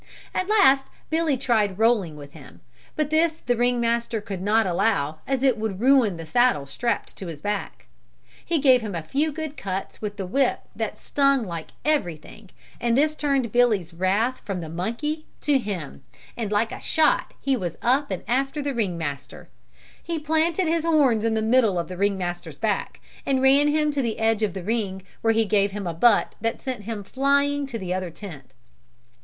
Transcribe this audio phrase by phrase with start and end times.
[0.33, 2.61] At last Billy tried rolling with him,
[2.95, 7.15] but this the ring master could not allow as it would ruin the saddle strapped
[7.17, 7.85] to his back.
[8.43, 12.97] He gave him a few good cuts with the whip that stung like everything and
[12.97, 16.03] this turned Billy's wrath from the monkey to him,
[16.35, 19.49] and like a shot he was up and after the ring master.
[20.01, 23.91] He planted his horns in the middle of the ring master's back and ran him
[23.91, 27.03] to the edge of the ring where he gave him a butt that sent him
[27.03, 28.53] flying to the other tent.